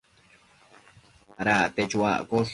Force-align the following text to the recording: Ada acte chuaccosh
Ada 1.39 1.53
acte 1.65 1.81
chuaccosh 1.91 2.49